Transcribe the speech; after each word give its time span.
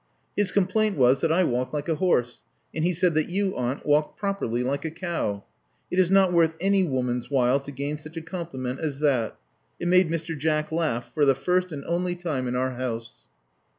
His 0.35 0.51
complaint 0.51 0.97
was 0.97 1.21
that 1.21 1.31
I 1.31 1.43
walked 1.43 1.75
like 1.75 1.87
a 1.87 1.93
horse; 1.93 2.39
and 2.73 2.83
he 2.83 2.91
said 2.91 3.13
that 3.13 3.29
you, 3.29 3.55
aunt, 3.55 3.85
walked 3.85 4.17
properly, 4.17 4.63
like 4.63 4.83
a 4.83 4.89
cow. 4.89 5.43
It 5.91 5.99
is 5.99 6.09
not 6.09 6.33
worth 6.33 6.55
any 6.59 6.83
woman 6.83 7.21
s^hile 7.21 7.63
to 7.63 7.71
gain 7.71 7.99
such 7.99 8.17
a 8.17 8.21
compliment 8.23 8.79
as 8.79 8.97
that. 9.01 9.37
It 9.79 9.87
made 9.87 10.09
Mr. 10.09 10.35
Jack 10.35 10.71
laugh 10.71 11.13
for 11.13 11.23
the 11.23 11.35
first 11.35 11.71
and 11.71 11.85
only 11.85 12.15
time 12.15 12.47
in 12.47 12.55
our 12.55 12.71
hou^e." 12.71 13.09